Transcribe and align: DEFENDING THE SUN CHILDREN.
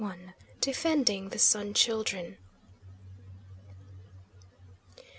DEFENDING 0.61 1.29
THE 1.29 1.37
SUN 1.37 1.75
CHILDREN. 1.75 2.39